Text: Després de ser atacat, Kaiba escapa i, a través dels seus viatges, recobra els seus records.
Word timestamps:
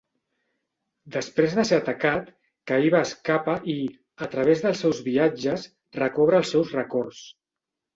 Després 1.15 1.53
de 1.59 1.65
ser 1.71 1.79
atacat, 1.81 2.33
Kaiba 2.73 3.03
escapa 3.11 3.57
i, 3.77 3.79
a 4.29 4.33
través 4.35 4.67
dels 4.67 4.85
seus 4.87 5.07
viatges, 5.13 5.71
recobra 6.05 6.45
els 6.45 6.55
seus 6.57 6.79
records. 6.83 7.27